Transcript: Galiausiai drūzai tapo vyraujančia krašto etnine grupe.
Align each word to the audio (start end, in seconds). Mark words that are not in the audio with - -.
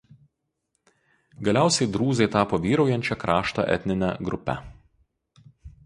Galiausiai 1.49 1.87
drūzai 1.97 2.29
tapo 2.37 2.61
vyraujančia 2.65 3.21
krašto 3.25 3.69
etnine 3.79 4.13
grupe. 4.31 4.61